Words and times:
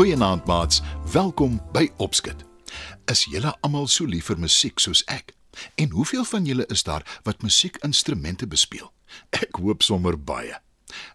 Goeienaand 0.00 0.46
maats, 0.48 0.80
welkom 1.12 1.58
by 1.72 1.90
Opskit. 2.00 2.44
Is 3.04 3.26
julle 3.28 3.50
almal 3.60 3.84
so 3.92 4.08
lief 4.08 4.30
vir 4.30 4.38
musiek 4.40 4.80
soos 4.80 5.02
ek? 5.12 5.34
En 5.76 5.90
hoeveel 5.92 6.24
van 6.24 6.46
julle 6.48 6.64
is 6.72 6.86
daar 6.88 7.04
wat 7.26 7.42
musiekinstrumente 7.44 8.46
bespeel? 8.48 8.88
Ek 9.36 9.60
hoop 9.60 9.84
sommer 9.84 10.16
baie. 10.16 10.56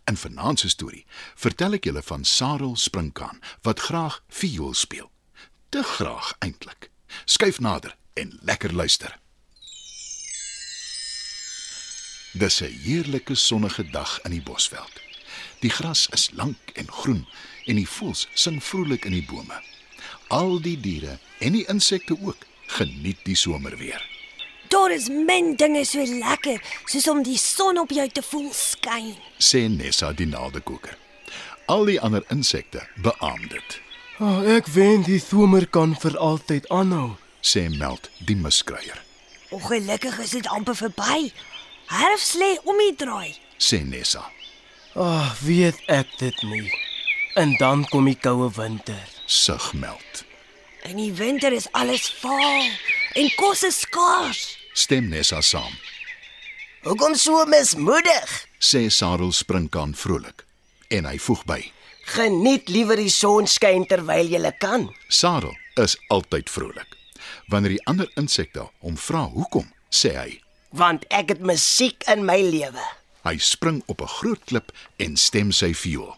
In 0.06 0.20
vanaand 0.22 0.62
se 0.62 0.70
storie 0.70 1.02
vertel 1.34 1.80
ek 1.80 1.90
julle 1.90 2.04
van 2.06 2.28
Sarel 2.30 2.76
Sprinkaan 2.78 3.42
wat 3.66 3.82
graag 3.88 4.20
viool 4.30 4.78
speel. 4.78 5.10
Te 5.74 5.82
graag 5.82 6.36
eintlik. 6.46 6.92
Skuif 7.26 7.58
nader 7.58 7.98
en 8.14 8.38
lekker 8.46 8.70
luister. 8.70 9.18
Dis 12.38 12.62
'n 12.62 12.70
heerlike 12.86 13.34
sonnige 13.34 13.90
dag 13.90 14.22
in 14.22 14.38
die 14.38 14.46
bosveld. 14.46 15.05
Die 15.66 15.72
gras 15.74 16.08
is 16.14 16.30
lank 16.38 16.76
en 16.78 16.92
groen 16.92 17.24
en 17.66 17.80
die 17.80 17.88
voëls 17.90 18.28
sing 18.38 18.60
vrolik 18.62 19.08
in 19.10 19.16
die 19.16 19.26
bome. 19.26 19.56
Al 20.30 20.60
die 20.62 20.76
diere 20.78 21.16
en 21.42 21.56
die 21.58 21.64
insekte 21.72 22.14
ook 22.22 22.46
geniet 22.76 23.24
die 23.26 23.38
somerweer. 23.40 24.04
Daar 24.70 24.94
is 24.94 25.08
min 25.10 25.56
dinge 25.58 25.82
so 25.90 26.06
lekker 26.06 26.62
soos 26.86 27.10
om 27.10 27.24
die 27.26 27.40
son 27.42 27.82
op 27.82 27.96
jou 27.98 28.06
te 28.14 28.22
voel 28.28 28.52
skyn. 28.54 29.16
Sê 29.42 29.64
Nessa 29.74 30.12
die 30.14 30.30
naaldekoker. 30.30 30.94
Al 31.66 31.90
die 31.90 31.98
ander 31.98 32.22
insekte 32.30 32.86
beamoen 33.02 33.50
dit. 33.58 33.82
Oh, 34.22 34.46
ek 34.46 34.70
wens 34.78 35.10
die 35.10 35.20
somer 35.24 35.66
kan 35.66 35.98
vir 36.06 36.22
altyd 36.30 36.70
aanhou. 36.70 37.16
Sê 37.42 37.66
Meld 37.74 38.12
die 38.30 38.38
muskruier. 38.38 39.02
Ongelukkig 39.50 40.22
is 40.22 40.38
dit 40.38 40.46
amper 40.46 40.78
verby. 40.78 41.32
Herfs 41.90 42.36
lê 42.38 42.54
om 42.70 42.78
die 42.86 42.94
draai. 43.02 43.34
Sê 43.58 43.82
Nessa. 43.82 44.28
Ag, 44.96 45.04
oh, 45.04 45.32
weet 45.44 45.82
ek 45.92 46.08
dit 46.22 46.38
nie. 46.48 46.70
En 47.36 47.52
dan 47.60 47.82
kom 47.92 48.06
die 48.08 48.16
koue 48.16 48.48
winter. 48.56 49.02
Sug 49.28 49.74
Meld. 49.76 50.22
In 50.88 50.96
die 50.96 51.12
winter 51.12 51.52
is 51.52 51.68
alles 51.76 52.06
vaal 52.22 52.64
en 53.20 53.28
kos 53.36 53.66
is 53.68 53.82
skaars. 53.84 54.46
Stem 54.72 55.12
Nessa 55.12 55.42
saam. 55.44 55.76
Hoekom 56.88 57.20
so 57.20 57.44
mismoedig? 57.52 58.40
Sê 58.64 58.88
Sarel 58.88 59.36
Sprinkaan 59.36 60.00
vrolik 60.00 60.46
en 60.88 61.12
hy 61.12 61.20
voeg 61.28 61.44
by. 61.44 61.62
Geniet 62.16 62.72
liewer 62.72 62.96
die 62.96 63.12
sonskyn 63.12 63.84
terwyl 63.92 64.32
jy 64.32 64.56
kan. 64.64 64.88
Sarel 65.12 65.58
is 65.76 66.00
altyd 66.08 66.48
vrolik. 66.48 66.88
Wanneer 67.52 67.76
die 67.76 67.86
ander 67.92 68.08
insekte 68.16 68.70
hom 68.80 68.96
vra 68.96 69.28
hoekom, 69.28 69.68
sê 69.92 70.16
hy: 70.16 70.30
Want 70.72 71.04
ek 71.12 71.36
het 71.36 71.44
musiek 71.44 72.08
in 72.08 72.24
my 72.24 72.40
lewe. 72.40 72.94
Hy 73.26 73.38
spring 73.38 73.84
op 73.86 74.02
'n 74.02 74.08
groot 74.08 74.44
klip 74.46 74.72
en 74.96 75.18
stem 75.18 75.52
sy 75.52 75.74
viool. 75.74 76.18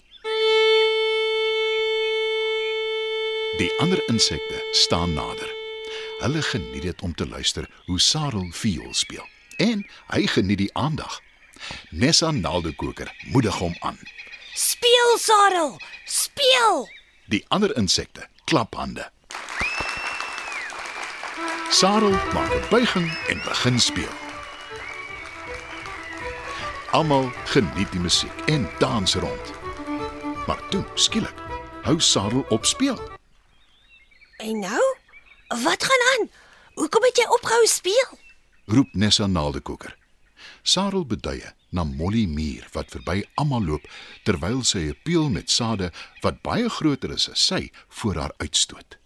Die 3.57 3.71
ander 3.79 4.01
insekte 4.07 4.67
staan 4.71 5.13
nader. 5.13 5.55
Hulle 6.19 6.41
geniet 6.41 6.81
dit 6.81 7.01
om 7.01 7.15
te 7.15 7.27
luister 7.27 7.69
hoe 7.85 7.99
Sarel 7.99 8.51
viool 8.51 8.93
speel. 8.93 9.27
En 9.57 9.89
hy 10.07 10.27
geniet 10.27 10.57
die 10.57 10.73
aandag. 10.73 11.21
Nessa 11.89 12.31
Naldekoker 12.31 13.15
moedig 13.31 13.55
hom 13.55 13.75
aan. 13.79 13.99
Speel 14.53 15.17
Sarel, 15.17 15.79
speel. 16.05 16.89
Die 17.25 17.45
ander 17.47 17.75
insekte 17.77 18.27
klap 18.43 18.75
hande. 18.75 19.09
Sarel 21.69 22.11
maak 22.33 22.53
'n 22.53 22.69
buiging 22.69 23.17
en 23.27 23.41
begin 23.43 23.79
speel. 23.79 24.26
Almal 26.91 27.31
geniet 27.51 27.91
die 27.91 27.99
musiek 27.99 28.45
en 28.45 28.69
dans 28.79 29.15
rond. 29.15 29.51
Maar 30.47 30.61
toe, 30.69 30.85
skielik, 30.95 31.35
hou 31.83 31.99
Sarel 31.99 32.45
op 32.49 32.65
speel. 32.65 32.99
En 34.37 34.59
nou? 34.59 34.95
Wat 35.47 35.83
gaan 35.83 36.03
aan? 36.13 36.29
Hoekom 36.73 37.03
het 37.03 37.17
jy 37.17 37.25
opgehou 37.27 37.65
speel? 37.67 38.19
roep 38.65 38.87
Nessa 38.93 39.27
Naaldekoker. 39.27 39.97
Sarel 40.63 41.05
beduie 41.05 41.53
na 41.69 41.83
Molly 41.83 42.25
Muur 42.25 42.67
wat 42.71 42.91
verby 42.91 43.23
almal 43.35 43.63
loop 43.63 43.87
terwyl 44.23 44.63
sy 44.63 44.79
'n 44.87 44.97
peel 45.03 45.29
met 45.29 45.51
sade 45.51 45.91
wat 46.21 46.41
baie 46.41 46.69
groter 46.69 47.11
is 47.11 47.29
as 47.29 47.45
sy 47.45 47.71
voor 47.87 48.15
haar 48.15 48.33
uitstoot. 48.37 48.97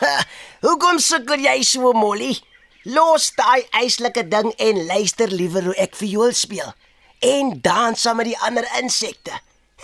Hoekom 0.64 0.98
sukkel 0.98 1.38
jy 1.38 1.62
so, 1.62 1.92
Molly? 1.92 2.40
Los 2.84 3.32
daai 3.36 3.66
eislike 3.82 4.28
ding 4.28 4.54
en 4.58 4.86
luister 4.86 5.28
liewer 5.28 5.64
hoe 5.70 5.76
ek 5.76 5.98
viool 6.00 6.32
speel 6.32 6.72
en 7.20 7.58
dans 7.60 8.00
saam 8.00 8.16
met 8.16 8.30
die 8.30 8.38
ander 8.46 8.64
insekte. 8.80 9.34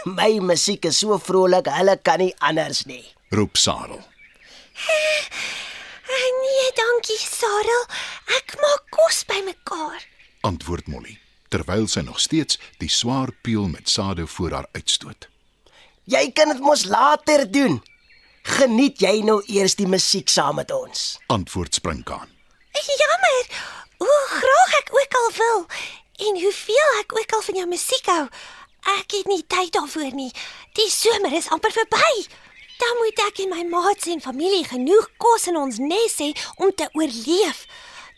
My 0.05 0.39
musiek 0.41 0.85
is 0.89 1.01
so 1.03 1.19
vrolik, 1.21 1.69
hulle 1.73 1.97
kan 2.01 2.21
nie 2.21 2.33
anders 2.39 2.85
nie. 2.89 3.05
Roep 3.33 3.57
Sarel. 3.61 4.01
Nee, 6.47 6.69
dankie 6.77 7.19
Sarel. 7.21 7.85
Ek 8.39 8.57
maak 8.61 8.85
kos 8.95 9.25
bymekaar. 9.29 10.05
Antwoord 10.47 10.89
Molly 10.89 11.19
terwyl 11.53 11.87
sy 11.89 12.03
nog 12.03 12.19
steeds 12.21 12.59
die 12.83 12.91
swaar 12.91 13.31
peel 13.47 13.69
met 13.71 13.89
sade 13.89 14.27
voor 14.27 14.57
haar 14.57 14.69
uitstoot. 14.75 15.29
Jy 16.11 16.31
kan 16.35 16.53
dit 16.53 16.63
mos 16.63 16.85
later 16.91 17.47
doen. 17.51 17.79
Geniet 18.47 19.01
jy 19.03 19.21
nou 19.27 19.41
eers 19.51 19.75
die 19.79 19.89
musiek 19.91 20.29
saam 20.31 20.59
met 20.61 20.71
ons. 20.75 21.17
Antwoord 21.33 21.75
Sprinkaan. 21.75 22.36
Jammer. 22.85 23.45
Hoe 23.97 24.25
graag 24.29 24.73
ek 24.79 24.89
ook 24.93 25.15
al 25.21 25.31
wil 25.37 25.67
en 26.29 26.43
hoeveel 26.43 26.99
ek 27.01 27.19
ook 27.19 27.33
al 27.33 27.43
van 27.43 27.55
jou 27.55 27.69
musiek 27.69 28.07
hou. 28.07 28.25
Ek 29.01 29.11
het 29.17 29.27
nie 29.27 29.43
tyd 29.47 29.73
daarvoor 29.73 30.13
nie. 30.15 30.33
Die 30.77 30.91
somer 30.93 31.33
is 31.33 31.49
amper 31.49 31.73
verby. 31.73 32.11
Dan 32.77 32.99
moet 33.01 33.23
ek 33.27 33.41
en 33.45 33.55
my 33.55 33.65
maats 33.73 34.09
en 34.13 34.21
familie 34.21 34.65
genoeg 34.69 35.09
kos 35.17 35.49
in 35.49 35.57
ons 35.57 35.79
nes 35.81 36.19
hê 36.21 36.33
om 36.61 36.73
te 36.75 36.89
oorleef. 36.93 37.65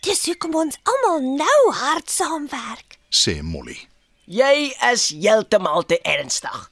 Dis 0.02 0.26
hoekom 0.26 0.58
ons 0.58 0.80
almal 0.82 1.22
nou 1.38 1.60
hard 1.78 2.10
saamwerk. 2.10 2.98
Sê 3.10 3.38
Molly. 3.42 3.78
Jy 4.26 4.74
is 4.90 5.08
heeltemal 5.14 5.86
te 5.88 6.00
ernstig 6.02 6.66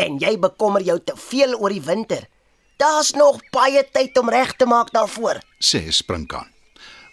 en 0.00 0.16
jy 0.22 0.36
bekommer 0.40 0.82
jou 0.86 0.96
te 1.02 1.18
veel 1.18 1.58
oor 1.58 1.74
die 1.74 1.82
winter. 1.84 2.24
Daar's 2.80 3.12
nog 3.18 3.42
baie 3.52 3.82
tyd 3.90 4.16
om 4.18 4.30
reg 4.32 4.56
te 4.56 4.66
maak 4.66 4.94
daarvoor. 4.94 5.42
Sê 5.60 5.84
Sprinkaan. 5.90 6.51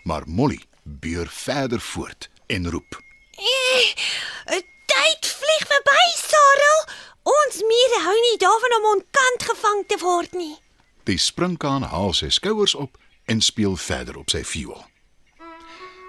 Maar 0.04 0.24
Molly 0.26 0.62
beur 0.84 1.28
verder 1.28 1.80
voort 1.80 2.30
en 2.48 2.70
roep. 2.70 3.02
Eh, 3.32 3.96
tyd 4.86 5.28
vlieg 5.28 5.68
verby, 5.68 6.04
Sarel. 6.16 6.80
Ons 7.24 7.62
mure 7.62 8.00
hou 8.04 8.16
nie 8.20 8.38
daarvan 8.38 8.76
om 8.80 8.86
onkant 8.94 9.44
gevang 9.52 9.84
te 9.88 9.98
word 10.02 10.34
nie. 10.34 10.58
Die 11.04 11.18
sprinkaan 11.18 11.84
haal 11.92 12.14
sy 12.14 12.30
skouers 12.30 12.76
op 12.76 12.98
en 13.26 13.42
speel 13.42 13.76
verder 13.76 14.18
op 14.18 14.30
sy 14.30 14.44
viool. 14.44 14.82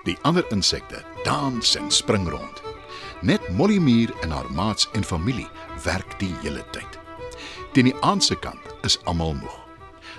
Die 0.05 0.17
ander 0.23 0.47
insekte 0.51 1.05
dans 1.25 1.75
en 1.77 1.91
spring 1.91 2.29
rond. 2.29 2.63
Net 3.21 3.49
Molly 3.53 3.79
Muur 3.79 4.15
en 4.25 4.31
haar 4.31 4.49
maats 4.53 4.89
en 4.97 5.05
familie 5.05 5.49
werk 5.85 6.17
die 6.19 6.33
hele 6.41 6.65
tyd. 6.73 6.99
Teen 7.73 7.91
die 7.91 7.99
aandse 8.01 8.35
kant 8.41 8.73
is 8.89 8.97
almal 9.05 9.35
moeg. 9.37 9.59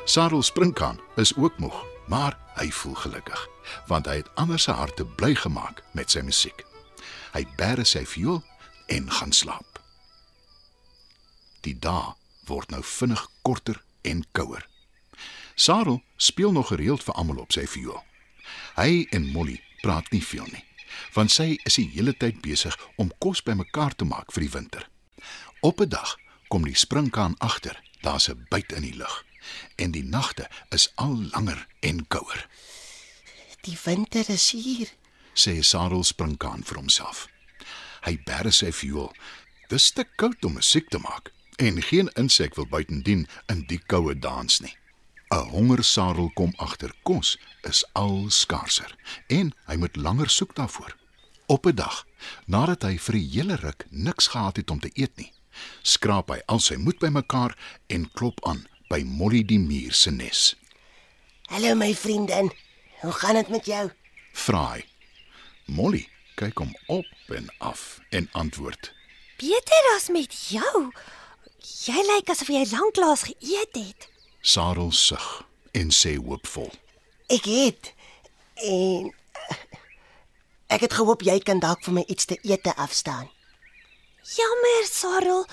Sarel 0.05 0.41
Sprinkaan 0.41 0.99
is 1.15 1.33
ook 1.37 1.57
moeg, 1.57 1.77
maar 2.07 2.37
hy 2.55 2.69
voel 2.71 2.95
gelukkig 2.95 3.47
want 3.87 4.05
hy 4.05 4.15
het 4.21 4.29
ander 4.35 4.59
se 4.59 4.71
harte 4.71 5.05
bly 5.05 5.35
gemaak 5.35 5.83
met 5.91 6.11
sy 6.11 6.21
musiek. 6.25 6.65
Hy 7.31 7.45
bære 7.57 7.85
sy 7.87 8.03
viool 8.05 8.41
en 8.91 9.11
gaan 9.11 9.31
slaap. 9.31 9.79
Die 11.61 11.77
dae 11.79 12.15
word 12.49 12.71
nou 12.73 12.81
vinnig 12.83 13.21
korter 13.45 13.77
en 14.01 14.25
kouer. 14.31 14.65
Sarel 15.55 16.01
speel 16.17 16.51
nog 16.51 16.71
gereeld 16.73 17.03
vir 17.03 17.15
almal 17.15 17.43
op 17.45 17.53
sy 17.53 17.67
viool. 17.69 18.01
Hy 18.75 19.05
en 19.11 19.29
Molly 19.31 19.59
praat 19.81 20.09
nie 20.11 20.23
veel 20.25 20.47
nie, 20.49 20.65
want 21.13 21.31
sy 21.31 21.53
is 21.69 21.77
die 21.77 21.89
hele 21.93 22.13
tyd 22.17 22.41
besig 22.41 22.75
om 22.97 23.13
kos 23.21 23.43
bymekaar 23.45 23.95
te 23.95 24.07
maak 24.09 24.33
vir 24.33 24.47
die 24.47 24.53
winter. 24.57 24.87
Op 25.61 25.81
'n 25.81 25.89
dag 25.89 26.17
kom 26.49 26.65
die 26.65 26.75
sprinkaan 26.75 27.35
agter, 27.39 27.77
daar's 28.01 28.29
'n 28.29 28.47
byt 28.49 28.71
in 28.71 28.81
die 28.81 28.97
lug 28.97 29.25
en 29.75 29.91
die 29.91 30.03
nagte 30.03 30.49
is 30.69 30.91
al 30.95 31.17
langer 31.31 31.67
en 31.79 32.07
kouer. 32.07 32.47
Die 33.61 33.77
winter 33.83 34.29
is 34.29 34.51
hier. 34.51 34.89
Sê 35.33 35.61
Sarel 35.63 36.03
sprinkaan 36.03 36.63
vir 36.63 36.81
homself. 36.81 37.27
Hy 38.01 38.17
bære 38.25 38.51
sy 38.51 38.71
viool. 38.73 39.11
Dis 39.69 39.91
te 39.93 40.05
koud 40.17 40.45
om 40.45 40.57
musiek 40.57 40.89
te 40.89 40.99
maak 40.99 41.31
en 41.61 41.81
geen 41.81 42.09
insek 42.17 42.55
wil 42.57 42.67
buitendien 42.67 43.27
in 43.53 43.65
die 43.69 43.79
koue 43.85 44.17
dans 44.17 44.59
nie. 44.65 44.75
'n 45.31 45.47
Hongersarel 45.53 46.31
kom 46.35 46.51
agter 46.57 46.91
kos 47.07 47.37
is 47.69 47.85
al 47.93 48.25
skaarser 48.29 48.95
en 49.27 49.53
hy 49.69 49.75
moet 49.79 49.95
langer 49.95 50.29
soek 50.29 50.55
daarvoor. 50.55 50.97
Op 51.47 51.65
'n 51.65 51.75
dag, 51.75 52.05
nadat 52.45 52.83
hy 52.83 52.97
vir 52.97 53.15
'n 53.15 53.29
hele 53.33 53.55
ruk 53.55 53.85
niks 53.89 54.27
gehad 54.27 54.55
het 54.55 54.69
om 54.69 54.79
te 54.79 54.91
eet 54.93 55.15
nie, 55.17 55.31
skraap 55.81 56.29
hy 56.29 56.39
al 56.45 56.59
sy 56.59 56.75
moed 56.75 56.99
bymekaar 56.99 57.57
en 57.87 58.11
klop 58.11 58.45
aan 58.45 58.67
by 58.91 59.03
Molly 59.07 59.45
die 59.47 59.59
muur 59.59 59.95
se 59.95 60.11
nes. 60.11 60.51
Hallo 61.47 61.75
my 61.79 61.93
vriendin. 61.95 62.51
Hoe 63.01 63.11
gaan 63.11 63.39
dit 63.39 63.47
met 63.47 63.65
jou? 63.65 63.85
Vra 64.33 64.63
hy. 64.73 64.81
Molly 65.71 66.03
kyk 66.35 66.59
hom 66.59 66.73
op 66.91 67.35
en 67.37 67.47
af 67.59 67.99
en 68.11 68.27
antwoord: 68.35 68.91
beter 69.41 69.87
as 69.95 70.09
met 70.13 70.33
jou. 70.49 70.91
Jy 71.61 72.03
lyk 72.09 72.29
asof 72.29 72.49
jy 72.53 72.61
lanklaas 72.71 73.25
geëet 73.29 73.77
het. 73.79 74.07
Sarel 74.41 74.91
sug 74.91 75.27
en 75.77 75.93
sê 75.95 76.17
hoopvol: 76.19 76.69
Ek 77.31 77.47
het 77.47 77.93
en 78.67 79.11
ek 80.71 80.87
het 80.87 80.97
gehoop 80.99 81.23
jy 81.25 81.39
kan 81.39 81.61
dalk 81.63 81.83
vir 81.87 82.01
my 82.01 82.05
iets 82.07 82.27
te 82.29 82.37
ete 82.47 82.75
afstaan. 82.75 83.29
Jammer, 84.35 84.83
Sarel. 84.85 85.45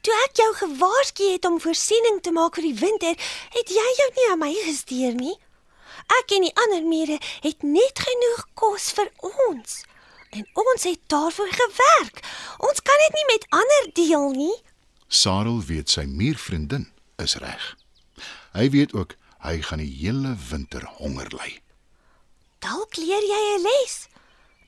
Toe 0.00 0.14
ek 0.24 0.38
jou 0.38 0.48
gewaarsku 0.62 1.32
het 1.32 1.44
om 1.44 1.60
voorsiening 1.60 2.20
te 2.22 2.32
maak 2.32 2.58
vir 2.58 2.68
die 2.70 2.78
winter, 2.80 3.14
het 3.54 3.72
jy 3.72 3.88
jou 4.00 4.08
nie 4.16 4.26
aan 4.30 4.42
my 4.42 4.52
gestuur 4.64 5.14
nie. 5.18 5.34
Ek 6.20 6.32
en 6.36 6.46
die 6.46 6.54
ander 6.64 6.84
mure 6.86 7.18
het 7.44 7.62
net 7.66 8.00
genoeg 8.06 8.44
kos 8.58 8.92
vir 8.96 9.10
ons. 9.20 9.82
En 10.30 10.44
ons 10.60 10.84
het 10.84 11.00
daarvoor 11.12 11.52
gewerk. 11.52 12.22
Ons 12.58 12.82
kan 12.84 13.04
dit 13.06 13.16
nie 13.18 13.26
met 13.32 13.46
ander 13.60 13.90
deel 13.96 14.30
nie. 14.36 14.56
Sarel 15.08 15.62
weet 15.64 15.90
sy 15.90 16.04
muurvriendin 16.04 16.90
is 17.16 17.38
reg. 17.40 17.74
Hy 18.52 18.68
weet 18.74 18.94
ook 18.94 19.16
hy 19.44 19.58
gaan 19.64 19.80
die 19.82 19.92
hele 20.00 20.34
winter 20.50 20.84
honger 20.98 21.30
ly. 21.32 21.58
Dalk 22.64 22.96
leer 22.96 23.22
jy 23.22 23.42
'n 23.56 23.62
les 23.62 24.08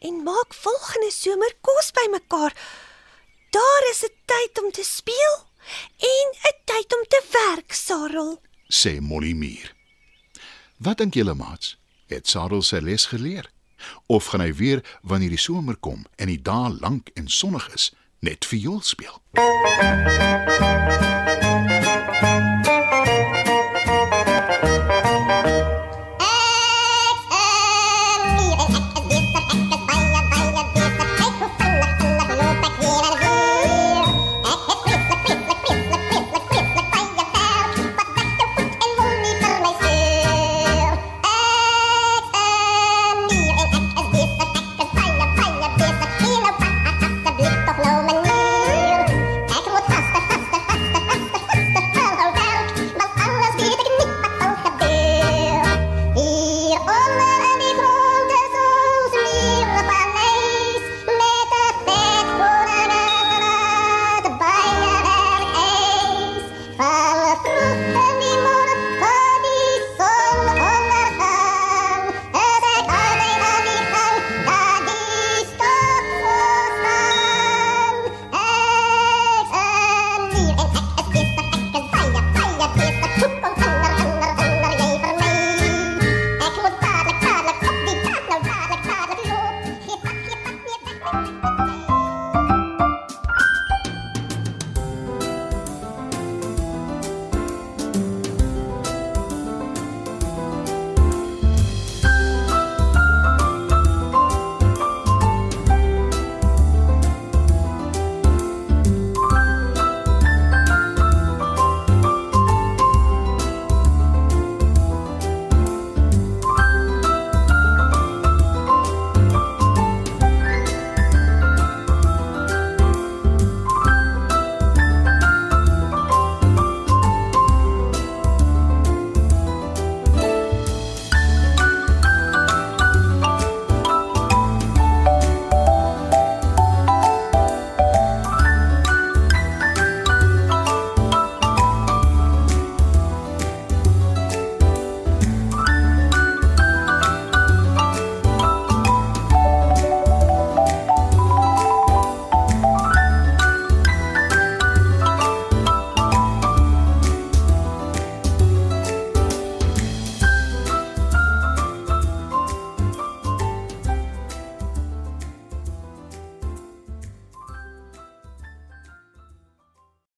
en 0.00 0.22
maak 0.24 0.54
volgende 0.54 1.10
somer 1.10 1.52
kos 1.60 1.90
bymekaar. 1.92 2.54
Daar 3.50 3.82
is 3.90 4.02
'n 4.04 4.14
tyd 4.24 4.64
om 4.64 4.70
te 4.70 4.84
speel 4.84 5.36
en 5.96 6.26
'n 6.50 6.56
tyd 6.64 6.94
om 6.98 7.04
te 7.08 7.22
werk, 7.32 7.72
Sarel. 7.72 8.42
sê 8.68 9.00
Molly 9.00 9.32
Muur. 9.32 9.74
Wat 10.76 10.98
dink 10.98 11.14
julle 11.14 11.34
maats? 11.34 11.78
Het 12.06 12.28
Sarel 12.28 12.62
sy 12.62 12.76
les 12.76 13.04
geleer? 13.04 13.50
Of 14.06 14.24
gaan 14.26 14.40
hy 14.40 14.54
weer 14.54 14.98
wanneer 15.02 15.28
die 15.28 15.38
somer 15.38 15.76
kom 15.76 16.06
en 16.16 16.26
die 16.26 16.42
dae 16.42 16.76
lank 16.80 17.08
en 17.14 17.28
sonnig 17.28 17.74
is, 17.74 17.92
net 18.18 18.44
viool 18.44 18.80
speel? 18.80 19.22